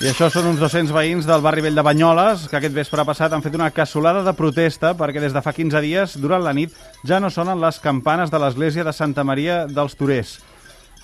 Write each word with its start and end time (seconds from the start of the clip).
I 0.00 0.08
això 0.08 0.30
són 0.32 0.46
uns 0.48 0.60
200 0.62 0.94
veïns 0.96 1.26
del 1.28 1.42
barri 1.44 1.60
vell 1.60 1.76
de 1.76 1.82
Banyoles 1.84 2.46
que 2.48 2.56
aquest 2.56 2.72
vespre 2.72 3.02
passat 3.04 3.34
han 3.36 3.42
fet 3.44 3.58
una 3.58 3.66
cassolada 3.68 4.22
de 4.24 4.32
protesta 4.32 4.94
perquè 4.96 5.20
des 5.20 5.34
de 5.36 5.42
fa 5.44 5.52
15 5.52 5.82
dies, 5.84 6.14
durant 6.16 6.40
la 6.40 6.54
nit, 6.56 6.72
ja 7.04 7.18
no 7.20 7.28
sonen 7.28 7.60
les 7.60 7.76
campanes 7.84 8.32
de 8.32 8.40
l'església 8.40 8.86
de 8.86 8.94
Santa 8.96 9.26
Maria 9.28 9.66
dels 9.68 9.98
Torers. 10.00 10.38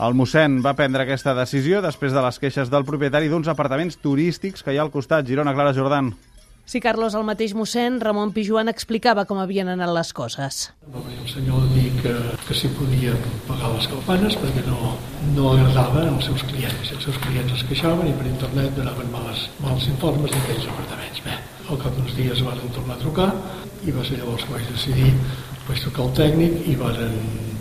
El 0.00 0.16
mossèn 0.16 0.62
va 0.64 0.72
prendre 0.78 1.04
aquesta 1.04 1.36
decisió 1.36 1.82
després 1.84 2.16
de 2.16 2.22
les 2.24 2.40
queixes 2.40 2.72
del 2.72 2.88
propietari 2.88 3.28
d'uns 3.28 3.52
apartaments 3.52 4.00
turístics 4.00 4.64
que 4.64 4.72
hi 4.72 4.80
ha 4.80 4.86
al 4.88 4.94
costat. 4.96 5.28
Girona, 5.28 5.52
Clara 5.52 5.76
Jordan. 5.76 6.14
Sí, 6.66 6.80
Carlos, 6.82 7.14
el 7.14 7.22
mateix 7.22 7.52
mossèn 7.54 8.00
Ramon 8.02 8.32
Pijuan 8.34 8.66
explicava 8.66 9.22
com 9.28 9.38
havien 9.38 9.68
anat 9.70 9.92
les 9.94 10.08
coses. 10.10 10.56
Va 10.90 10.98
venir 11.04 11.20
el 11.22 11.28
senyor 11.30 11.62
a 11.62 11.68
dir 11.76 11.92
que, 12.00 12.14
que 12.48 12.56
s'hi 12.58 12.70
podia 12.74 13.14
pagar 13.46 13.70
les 13.76 13.86
campanes 13.92 14.34
perquè 14.42 14.64
no, 14.66 14.96
no 15.36 15.52
agradava 15.52 16.02
als 16.08 16.26
seus 16.26 16.42
clients. 16.50 16.90
Els 16.96 17.06
seus 17.06 17.20
clients 17.22 17.54
es 17.54 17.62
queixaven 17.70 18.10
i 18.10 18.16
per 18.18 18.26
internet 18.32 18.74
donaven 18.80 19.14
males, 19.14 19.46
mals 19.62 19.86
informes 19.94 20.34
d'aquells 20.34 20.66
apartaments. 20.74 21.22
Bé, 21.28 21.38
al 21.70 21.80
cap 21.86 21.94
d'uns 21.94 22.18
dies 22.18 22.42
van 22.50 22.58
tornar 22.74 22.98
a 22.98 23.04
trucar 23.04 23.30
i 23.86 23.94
va 23.94 24.02
ser 24.10 24.18
llavors 24.18 24.42
que 24.42 24.58
vaig 24.58 24.66
decidir 24.74 25.14
vaig 25.70 25.86
trucar 25.86 26.08
al 26.08 26.14
tècnic 26.18 26.66
i 26.66 26.76
van 26.82 26.98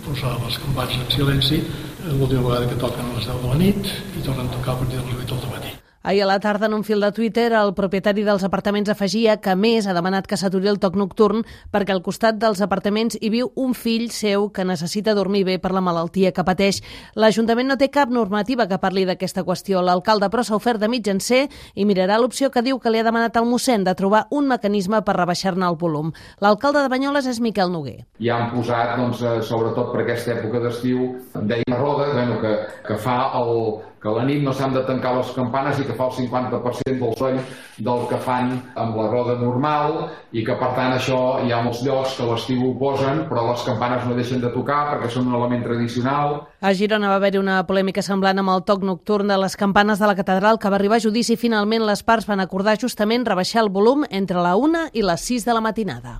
posar 0.02 0.34
les 0.42 0.58
campanes 0.66 0.98
en 0.98 1.10
silenci 1.14 1.62
l'última 2.10 2.42
vegada 2.50 2.74
que 2.74 2.82
toquen 2.82 3.06
a 3.06 3.18
les 3.20 3.26
10 3.30 3.42
de 3.42 3.54
la 3.54 3.58
nit 3.62 3.90
i 4.18 4.22
tornen 4.26 4.46
a 4.50 4.54
tocar 4.58 4.74
a 4.74 4.80
partir 4.82 4.98
de 4.98 5.06
les 5.06 5.26
8 5.26 5.44
del 5.46 5.52
matí. 5.54 5.76
Ahir 6.06 6.22
a 6.22 6.26
la 6.26 6.38
tarda, 6.38 6.66
en 6.66 6.74
un 6.74 6.84
fil 6.84 7.00
de 7.00 7.10
Twitter, 7.10 7.48
el 7.58 7.72
propietari 7.74 8.22
dels 8.22 8.44
apartaments 8.46 8.92
afegia 8.92 9.32
que, 9.42 9.56
més, 9.58 9.88
ha 9.90 9.94
demanat 9.96 10.28
que 10.30 10.36
s'aturi 10.38 10.68
el 10.70 10.76
toc 10.78 10.94
nocturn 10.94 11.40
perquè 11.74 11.90
al 11.90 12.02
costat 12.06 12.36
dels 12.38 12.60
apartaments 12.62 13.16
hi 13.18 13.30
viu 13.34 13.48
un 13.58 13.72
fill 13.74 14.04
seu 14.14 14.46
que 14.54 14.62
necessita 14.62 15.16
dormir 15.18 15.42
bé 15.48 15.56
per 15.58 15.72
la 15.74 15.82
malaltia 15.82 16.30
que 16.30 16.44
pateix. 16.46 16.78
L'Ajuntament 17.18 17.66
no 17.66 17.78
té 17.80 17.88
cap 17.90 18.12
normativa 18.14 18.68
que 18.70 18.78
parli 18.78 19.02
d'aquesta 19.08 19.42
qüestió. 19.42 19.82
L'alcalde, 19.82 20.28
però, 20.30 20.44
s'ha 20.46 20.54
ofert 20.54 20.78
de 20.78 20.92
mitjancer 20.92 21.40
i 21.74 21.88
mirarà 21.90 22.20
l'opció 22.22 22.52
que 22.54 22.62
diu 22.62 22.78
que 22.78 22.94
li 22.94 23.02
ha 23.02 23.08
demanat 23.08 23.34
al 23.42 23.50
mossèn 23.50 23.82
de 23.82 23.96
trobar 23.98 24.28
un 24.30 24.46
mecanisme 24.46 25.02
per 25.02 25.18
rebaixar-ne 25.18 25.66
el 25.66 25.80
volum. 25.82 26.14
L'alcalde 26.38 26.86
de 26.86 26.94
Banyoles 26.94 27.26
és 27.34 27.42
Miquel 27.42 27.74
Noguer. 27.74 28.04
Ja 28.22 28.38
han 28.44 28.54
posat, 28.54 28.94
doncs, 29.02 29.26
eh, 29.26 29.42
sobretot 29.42 29.90
per 29.90 30.04
aquesta 30.06 30.36
època 30.38 30.62
d'estiu, 30.68 31.16
deia 31.50 31.82
Roda, 31.82 32.12
bueno, 32.14 32.38
que, 32.38 32.54
que 32.86 33.02
fa 33.02 33.18
el, 33.42 33.82
que 34.06 34.12
a 34.12 34.18
la 34.20 34.24
nit 34.26 34.42
no 34.44 34.52
s'han 34.54 34.74
de 34.74 34.84
tancar 34.86 35.16
les 35.16 35.30
campanes 35.34 35.80
i 35.82 35.86
que 35.86 35.94
fa 35.98 36.06
el 36.06 36.14
50% 36.14 36.98
del 37.00 37.14
sony 37.18 37.40
del 37.88 38.04
que 38.06 38.18
fan 38.22 38.52
amb 38.78 38.94
la 39.00 39.06
roda 39.10 39.34
normal 39.40 39.96
i 40.30 40.44
que 40.46 40.54
per 40.60 40.68
tant 40.76 40.94
això 40.94 41.18
hi 41.42 41.50
ha 41.50 41.58
molts 41.64 41.82
llocs 41.82 42.14
que 42.18 42.28
l'estiu 42.28 42.62
ho 42.68 42.74
posen 42.78 43.24
però 43.30 43.48
les 43.50 43.64
campanes 43.66 44.06
no 44.06 44.14
deixen 44.14 44.44
de 44.44 44.52
tocar 44.54 44.84
perquè 44.92 45.10
són 45.10 45.26
un 45.26 45.34
element 45.40 45.64
tradicional. 45.66 46.38
A 46.62 46.72
Girona 46.72 47.10
va 47.10 47.18
haver-hi 47.18 47.42
una 47.42 47.58
polèmica 47.66 48.04
semblant 48.06 48.38
amb 48.38 48.54
el 48.54 48.62
toc 48.68 48.86
nocturn 48.86 49.26
de 49.32 49.40
les 49.42 49.58
campanes 49.58 49.98
de 49.98 50.06
la 50.06 50.14
catedral 50.18 50.60
que 50.62 50.70
va 50.70 50.78
arribar 50.78 51.00
a 51.00 51.06
judici 51.08 51.34
i 51.34 51.40
finalment 51.40 51.82
les 51.88 52.04
parts 52.06 52.30
van 52.30 52.44
acordar 52.44 52.78
justament 52.78 53.26
rebaixar 53.26 53.64
el 53.64 53.74
volum 53.74 54.06
entre 54.10 54.38
la 54.38 54.54
1 54.54 54.86
i 54.94 55.02
les 55.02 55.26
6 55.34 55.50
de 55.50 55.58
la 55.58 55.64
matinada. 55.66 56.14